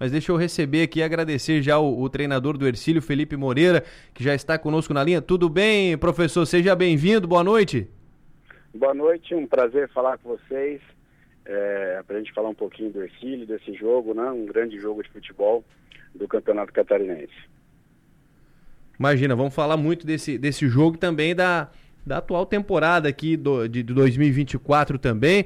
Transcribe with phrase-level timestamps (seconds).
[0.00, 3.84] mas deixa eu receber aqui e agradecer já o, o, treinador do Ercílio, Felipe Moreira,
[4.14, 5.20] que já está conosco na linha.
[5.20, 6.46] Tudo bem, professor?
[6.46, 7.86] Seja bem-vindo, boa noite.
[8.74, 10.80] Boa noite, um prazer falar com vocês,
[11.44, 14.30] é, para a gente falar um pouquinho do Ercílio, desse jogo, né?
[14.30, 15.62] um grande jogo de futebol
[16.14, 17.50] do Campeonato Catarinense.
[18.98, 21.68] Imagina, vamos falar muito desse, desse jogo também da,
[22.06, 25.44] da atual temporada aqui do, de, de 2024 também.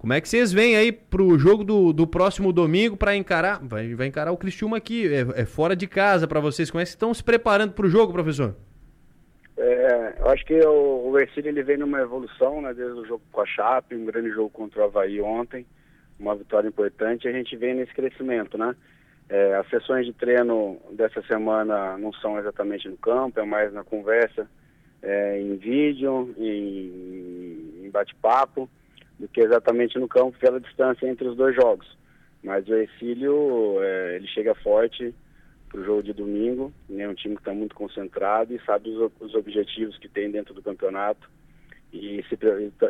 [0.00, 3.60] Como é que vocês vêm aí pro jogo do, do próximo domingo para encarar?
[3.62, 6.70] Vai, vai encarar o Cristiúma aqui, é, é fora de casa para vocês.
[6.70, 8.56] Como é que estão se preparando para o jogo, professor?
[9.58, 13.22] É, eu acho que o, o Ercílio ele vem numa evolução, né, desde o jogo
[13.30, 15.66] com a Chape, um grande jogo contra o Havaí ontem,
[16.18, 18.74] uma vitória importante, a gente vem nesse crescimento, né?
[19.28, 23.84] É, as sessões de treino dessa semana não são exatamente no campo, é mais na
[23.84, 24.48] conversa,
[25.02, 28.66] é, em vídeo, em, em bate-papo,
[29.20, 31.86] do que exatamente no campo pela distância entre os dois jogos.
[32.42, 35.14] Mas o Ercílio, é, ele chega forte
[35.68, 39.12] para o jogo de domingo, é um time que está muito concentrado e sabe os,
[39.20, 41.30] os, objetivos que tem dentro do campeonato
[41.92, 42.38] e, se,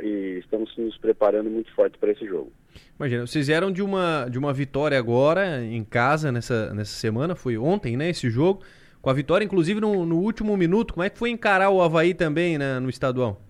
[0.03, 2.53] e estamos nos preparando muito forte para esse jogo.
[2.97, 7.59] Imagina, vocês eram de uma, de uma vitória agora em casa nessa, nessa semana, foi
[7.59, 8.63] ontem, né, esse jogo,
[9.03, 12.15] com a vitória inclusive no, no último minuto, como é que foi encarar o Havaí
[12.15, 13.43] também né, no estadual?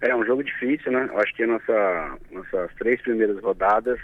[0.00, 3.98] É um jogo difícil, né, eu acho que nossa, nossas três primeiras rodadas,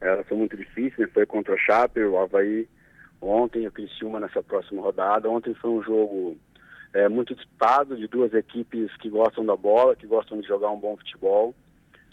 [0.00, 1.08] elas são muito difíceis, né?
[1.12, 2.68] foi contra o Chape, o Havaí
[3.20, 6.36] ontem, o Criciúma nessa próxima rodada, ontem foi um jogo
[6.92, 10.78] é, muito disputado de duas equipes que gostam da bola, que gostam de jogar um
[10.78, 11.54] bom futebol,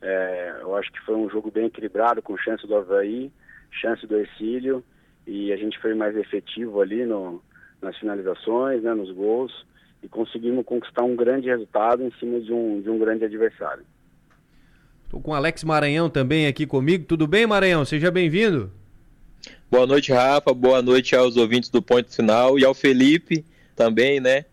[0.02, 3.32] é, eu acho que foi um jogo bem equilibrado, com chance do Havaí,
[3.72, 4.84] chance do Ercílio,
[5.28, 7.42] e a gente foi mais efetivo ali no,
[7.82, 9.66] nas finalizações, né, nos gols,
[10.04, 13.84] e conseguimos conquistar um grande resultado em cima de um, de um grande adversário.
[15.04, 17.06] Estou com o Alex Maranhão também aqui comigo.
[17.06, 17.84] Tudo bem, Maranhão?
[17.84, 18.72] Seja bem-vindo.
[19.70, 20.54] Boa noite, Rafa.
[20.54, 23.44] Boa noite aos ouvintes do Ponto Final e ao Felipe
[23.76, 24.46] também, né?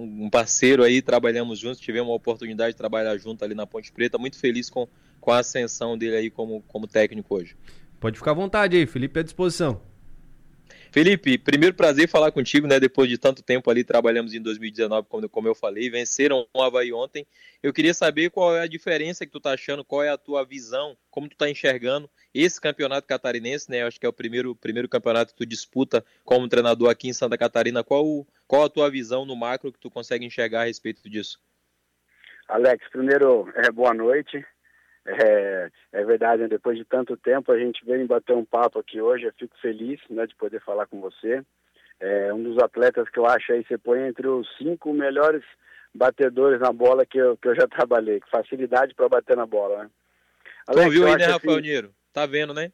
[0.00, 4.18] um parceiro aí, trabalhamos juntos, tivemos a oportunidade de trabalhar junto ali na Ponte Preta.
[4.18, 4.88] Muito feliz com,
[5.20, 7.56] com a ascensão dele aí como, como técnico hoje.
[7.98, 9.80] Pode ficar à vontade aí, Felipe é à disposição.
[10.92, 12.80] Felipe, primeiro prazer falar contigo, né?
[12.80, 16.92] Depois de tanto tempo ali, trabalhamos em 2019, como, como eu falei, venceram o Havaí
[16.92, 17.24] ontem.
[17.62, 20.44] Eu queria saber qual é a diferença que tu tá achando, qual é a tua
[20.44, 23.84] visão, como tu tá enxergando esse campeonato catarinense, né?
[23.84, 27.38] Acho que é o primeiro, primeiro campeonato que tu disputa como treinador aqui em Santa
[27.38, 27.84] Catarina.
[27.84, 31.38] Qual, qual a tua visão no macro que tu consegue enxergar a respeito disso?
[32.48, 34.44] Alex, primeiro, é, boa noite.
[35.06, 36.48] É, é verdade, né?
[36.48, 39.98] depois de tanto tempo a gente veio bater um papo aqui hoje, eu fico feliz
[40.10, 41.42] né, de poder falar com você.
[41.98, 45.42] É um dos atletas que eu acho aí, você põe entre os cinco melhores
[45.94, 49.84] batedores na bola que eu, que eu já trabalhei, com facilidade para bater na bola,
[49.84, 49.90] né?
[50.66, 51.62] Alex, tu viu aí, né, Rafael assim...
[51.62, 51.94] Niro?
[52.12, 52.70] Tá vendo, né?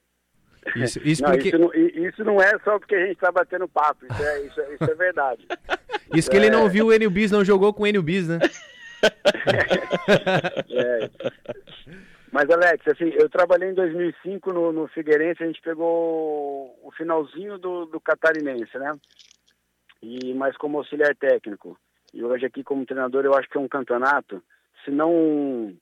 [0.75, 1.48] Isso, isso, não, porque...
[1.48, 4.60] isso, não, isso, não, é só porque a gente está batendo papo, isso é, isso
[4.60, 5.47] é, isso é verdade.
[6.14, 8.38] isso que ele não viu o Enio Bis, não jogou com o Enio Bis, né?
[10.70, 11.10] é.
[12.37, 17.57] Mas, Alex, assim, eu trabalhei em 2005 no, no Figueirense, a gente pegou o finalzinho
[17.57, 18.95] do, do Catarinense, né?
[20.03, 21.79] E, mas como auxiliar técnico.
[22.13, 24.45] E hoje aqui como treinador eu acho que é um campeonato,
[24.85, 25.75] se não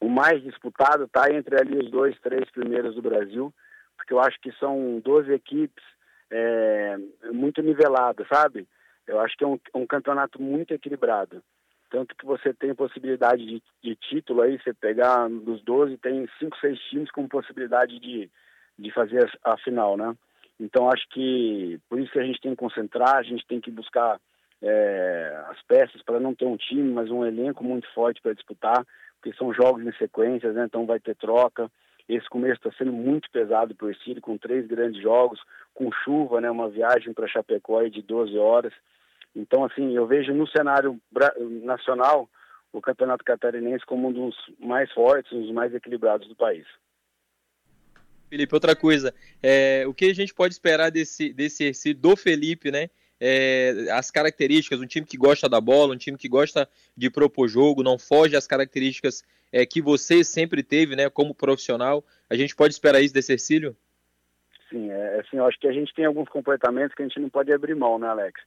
[0.00, 3.54] o mais disputado, tá entre ali os dois, três primeiros do Brasil,
[3.96, 5.84] porque eu acho que são 12 equipes
[6.32, 6.96] é,
[7.32, 8.66] muito niveladas, sabe?
[9.06, 11.44] Eu acho que é um, um campeonato muito equilibrado.
[11.90, 16.56] Tanto que você tem possibilidade de, de título aí, você pegar dos 12, tem 5,
[16.58, 18.30] 6 times com possibilidade de,
[18.78, 20.16] de fazer a, final, né?
[20.58, 23.70] Então acho que por isso que a gente tem que concentrar, a gente tem que
[23.70, 24.18] buscar
[24.62, 28.84] é, as peças para não ter um time, mas um elenco muito forte para disputar,
[29.14, 30.64] porque são jogos em sequências, né?
[30.64, 31.70] Então vai ter troca.
[32.08, 35.40] Esse começo está sendo muito pesado para o Ercílio, com três grandes jogos,
[35.74, 36.50] com chuva, né?
[36.50, 38.72] Uma viagem para Chapecó de 12 horas.
[39.36, 40.98] Então, assim, eu vejo no cenário
[41.62, 42.28] nacional
[42.72, 46.66] o Campeonato Catarinense como um dos mais fortes, um dos mais equilibrados do país.
[48.30, 52.88] Felipe, outra coisa, é, o que a gente pode esperar desse, desse do Felipe, né?
[53.20, 57.46] É, as características, um time que gosta da bola, um time que gosta de propor
[57.46, 59.22] jogo, não foge às características
[59.52, 62.04] é, que você sempre teve, né, como profissional.
[62.28, 63.76] A gente pode esperar isso desse Ercílio?
[64.68, 67.30] Sim, é, assim, eu acho que a gente tem alguns comportamentos que a gente não
[67.30, 68.40] pode abrir mão, né, Alex?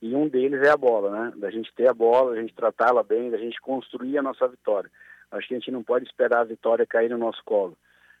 [0.00, 1.32] E um deles é a bola, né?
[1.36, 4.90] Da gente ter a bola, da gente tratá-la bem, da gente construir a nossa vitória.
[5.30, 7.76] Acho que a gente não pode esperar a vitória cair no nosso colo.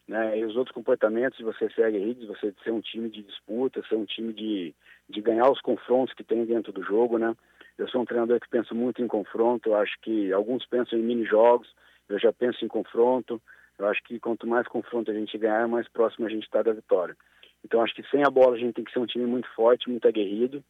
[0.08, 0.38] Né?
[0.38, 4.04] E os outros comportamentos, você segue redes, você ser um time de disputa, ser um
[4.04, 4.74] time de,
[5.08, 7.34] de ganhar os confrontos que tem dentro do jogo, né?
[7.76, 11.02] Eu sou um treinador que pensa muito em confronto, eu acho que alguns pensam em
[11.02, 11.68] mini-jogos,
[12.08, 13.42] eu já penso em confronto,
[13.78, 16.72] eu acho que quanto mais confronto a gente ganhar, mais próximo a gente está da
[16.72, 17.16] vitória.
[17.64, 19.90] Então acho que sem a bola a gente tem que ser um time muito forte,
[19.90, 20.64] muito aguerrido,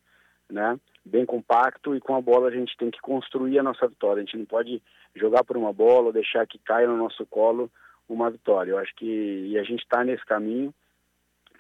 [0.50, 0.80] né?
[1.06, 4.20] Bem compacto e com a bola a gente tem que construir a nossa vitória.
[4.20, 4.82] A gente não pode
[5.14, 7.70] jogar por uma bola ou deixar que caia no nosso colo
[8.08, 8.72] uma vitória.
[8.72, 10.74] Eu acho que e a gente está nesse caminho.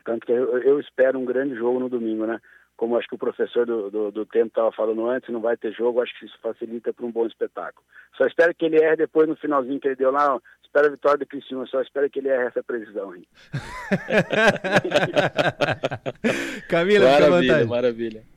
[0.04, 2.40] Tanto que eu, eu, espero um grande jogo no domingo, né?
[2.76, 5.72] Como acho que o professor do, do, do tempo estava falando antes, não vai ter
[5.72, 7.86] jogo, acho que isso facilita para um bom espetáculo.
[8.16, 11.18] Só espero que ele erre depois no finalzinho que ele deu lá, espero a vitória
[11.18, 13.26] do Cristiano, só espero que ele erre essa previsão aí.
[16.68, 18.35] Camila, maravilha, maravilha.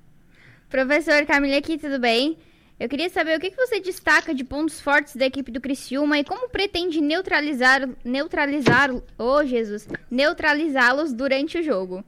[0.69, 2.37] Professor Camila aqui, tudo bem?
[2.79, 6.23] Eu queria saber o que você destaca de pontos fortes da equipe do Criciúma e
[6.23, 12.05] como pretende neutralizar, neutralizar, oh Jesus, neutralizá-los durante o jogo.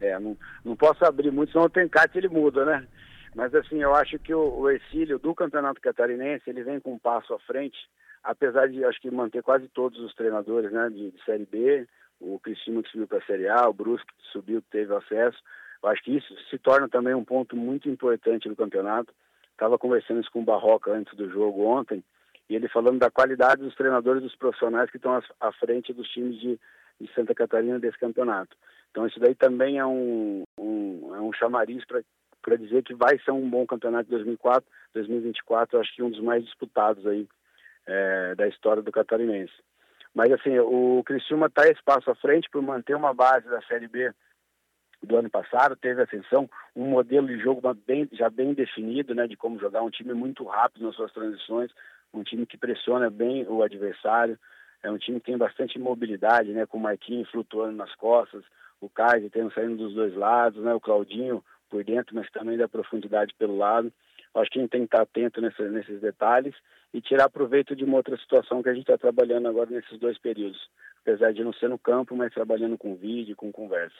[0.00, 2.86] É, não, não posso abrir muito, senão o Tencate ele muda, né?
[3.34, 6.98] Mas assim, eu acho que o, o Ercílio do Campeonato Catarinense, ele vem com um
[6.98, 7.76] passo à frente,
[8.22, 11.88] apesar de, acho que manter quase todos os treinadores, né, de, de Série B,
[12.20, 15.38] o Criciúma que subiu para a Série A, o Brusque que subiu, que teve acesso,
[15.84, 19.12] eu acho que isso se torna também um ponto muito importante do campeonato.
[19.52, 22.02] Estava conversando isso com o Barroca antes do jogo ontem,
[22.48, 26.40] e ele falando da qualidade dos treinadores dos profissionais que estão à frente dos times
[26.40, 26.58] de,
[26.98, 28.56] de Santa Catarina desse campeonato.
[28.90, 33.32] Então isso daí também é um, um, é um chamariz para dizer que vai ser
[33.32, 37.28] um bom campeonato de 2004, 2024, eu acho que um dos mais disputados aí
[37.86, 39.52] é, da história do catarinense.
[40.14, 44.14] Mas assim, o Criciúma está espaço à frente por manter uma base da Série B
[45.04, 49.36] do ano passado, teve ascensão, um modelo de jogo bem, já bem definido, né, de
[49.36, 51.70] como jogar, um time muito rápido nas suas transições,
[52.12, 54.38] um time que pressiona bem o adversário,
[54.82, 58.44] é um time que tem bastante mobilidade, né, com o Marquinhos flutuando nas costas,
[58.80, 62.68] o Kaiser tendo saindo dos dois lados, né, o Claudinho por dentro, mas também da
[62.68, 63.92] profundidade pelo lado.
[64.34, 66.54] Acho que a gente tem que estar atento nesse, nesses detalhes
[66.92, 70.18] e tirar proveito de uma outra situação que a gente está trabalhando agora nesses dois
[70.18, 70.68] períodos.
[71.00, 73.96] Apesar de não ser no campo, mas trabalhando com vídeo, com conversa.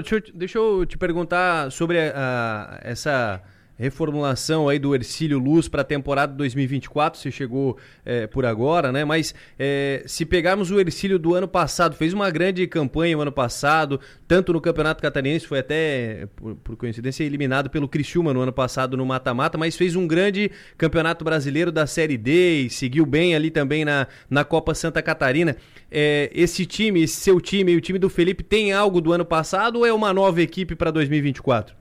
[0.00, 3.42] Deixa eu, deixa eu te perguntar sobre a, a, essa
[3.78, 9.04] reformulação aí do Ercílio Luz para a temporada 2024, você chegou é, por agora, né?
[9.04, 13.30] Mas é, se pegarmos o Ercílio do ano passado, fez uma grande campanha o ano
[13.30, 18.52] passado, tanto no Campeonato Catarinense, foi até, por, por coincidência, eliminado pelo Criciúma no ano
[18.52, 23.36] passado no mata-mata, mas fez um grande Campeonato Brasileiro da Série D e seguiu bem
[23.36, 25.56] ali também na, na Copa Santa Catarina.
[25.90, 29.76] É, esse time, esse seu time, o time do Felipe, tem algo do ano passado
[29.76, 31.77] ou é uma nova equipe para 2024?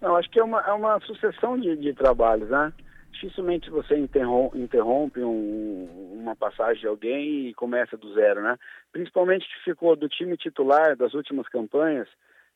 [0.00, 2.72] Não, acho que é uma, é uma sucessão de, de trabalhos, né?
[3.12, 8.56] Dificilmente você interrompe, um, uma passagem de alguém e começa do zero, né?
[8.92, 12.08] Principalmente que ficou do time titular das últimas campanhas,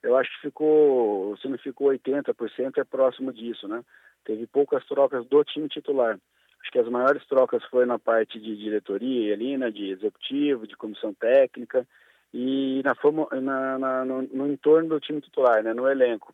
[0.02, 3.82] eu acho que ficou, se não ficou 80%, é próximo disso, né?
[4.24, 6.18] Teve poucas trocas do time titular.
[6.60, 10.76] Acho que as maiores trocas foi na parte de diretoria ali, né, de executivo, de
[10.76, 11.86] comissão técnica
[12.32, 12.94] e na,
[13.40, 16.32] na, na no, no entorno do time titular, né, no elenco.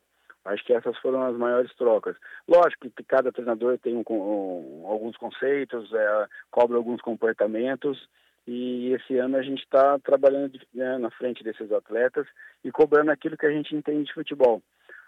[0.49, 2.17] Acho que essas foram as maiores trocas.
[2.49, 8.09] Lógico que cada treinador tem um, um, alguns conceitos, é, cobra alguns comportamentos,
[8.47, 12.27] e esse ano a gente está trabalhando né, na frente desses atletas
[12.65, 14.63] e cobrando aquilo que a gente entende de futebol.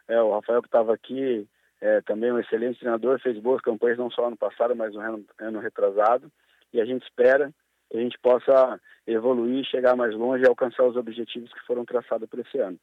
[0.07, 1.49] É, o Rafael que estava aqui,
[1.81, 5.25] é, também um excelente treinador, fez boas campanhas não só ano passado, mas no ano,
[5.39, 6.31] ano retrasado,
[6.71, 7.51] e a gente espera
[7.91, 12.29] que a gente possa evoluir, chegar mais longe e alcançar os objetivos que foram traçados
[12.29, 12.79] para esse ano.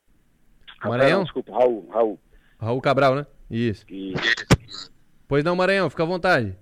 [0.79, 2.19] Rafael, desculpa, Raul, Raul.
[2.59, 3.25] Raul Cabral, né?
[3.49, 3.85] Isso.
[3.89, 4.91] Isso.
[5.27, 6.55] Pois não, Maranhão, fica à vontade.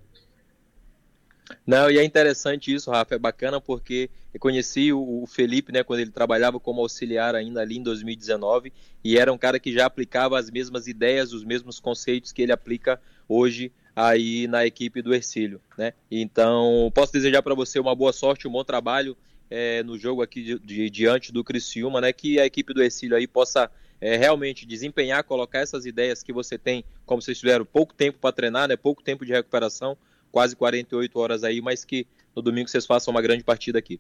[1.65, 5.99] Não, e é interessante isso, Rafa, é bacana porque eu conheci o Felipe, né, quando
[5.99, 8.73] ele trabalhava como auxiliar ainda ali em 2019,
[9.03, 12.51] e era um cara que já aplicava as mesmas ideias, os mesmos conceitos que ele
[12.51, 12.99] aplica
[13.29, 15.93] hoje aí na equipe do Ercílio, né?
[16.11, 19.15] Então, posso desejar para você uma boa sorte, um bom trabalho
[19.49, 22.11] é, no jogo aqui de, de, diante do Criciúma, né?
[22.11, 23.71] Que a equipe do Ercílio aí possa
[24.05, 28.31] é, realmente desempenhar, colocar essas ideias que você tem, como vocês tiveram pouco tempo para
[28.31, 29.97] treinar, né, pouco tempo de recuperação,
[30.31, 34.00] quase 48 horas aí, mas que no domingo vocês façam uma grande partida aqui.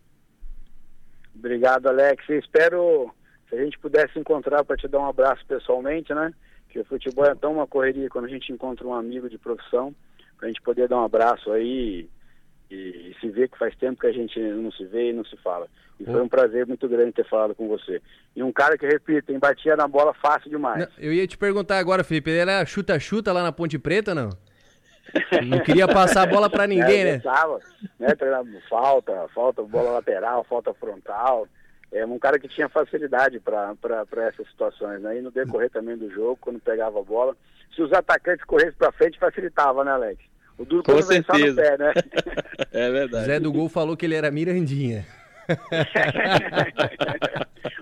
[1.33, 2.23] Obrigado, Alex.
[2.29, 3.11] espero
[3.49, 6.31] se a gente pudesse encontrar para te dar um abraço pessoalmente, né?
[6.69, 9.95] Que o futebol é tão uma correria quando a gente encontra um amigo de profissão,
[10.37, 12.07] para a gente poder dar um abraço aí
[12.69, 15.37] e, se ver que faz tempo que a gente não se vê e não se
[15.37, 15.67] fala.
[15.99, 18.01] E foi um prazer muito grande ter falado com você.
[18.35, 20.79] E um cara que, repito, batia na bola fácil demais.
[20.79, 24.29] Não, eu ia te perguntar agora, Felipe, ele era chuta-chuta lá na Ponte Preta, não?
[25.45, 27.17] Não queria passar a bola para ninguém, é, né?
[27.17, 27.59] Pensava,
[27.99, 28.07] né?
[28.69, 31.47] Falta, falta bola lateral, falta frontal.
[31.91, 33.75] É um cara que tinha facilidade para
[34.27, 35.17] essas situações, né?
[35.17, 37.37] E no decorrer também do jogo, quando pegava a bola,
[37.73, 40.19] se os atacantes corressem para frente, facilitava, né, Alex?
[40.57, 41.61] O duro Com certeza.
[41.61, 41.93] Pé, né?
[42.71, 43.25] é verdade.
[43.25, 45.05] Zé do Gol falou que ele era Mirandinha.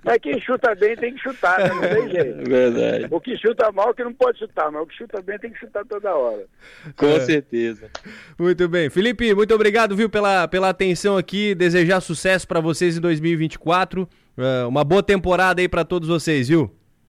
[0.03, 1.70] mas quem chuta bem tem que chutar, né?
[1.70, 2.44] não tem jeito.
[2.50, 3.08] Verdade.
[3.10, 5.60] O que chuta mal que não pode chutar, mas o que chuta bem tem que
[5.60, 6.44] chutar toda hora.
[6.98, 7.20] Com É.
[7.22, 7.89] certeza.
[8.38, 8.89] Muito bem.
[8.89, 11.56] Felipe, muito obrigado, viu, pela, pela atenção aqui.
[11.56, 14.08] Desejar sucesso para vocês em 2024.
[14.38, 16.70] É, uma boa temporada aí para todos vocês, viu?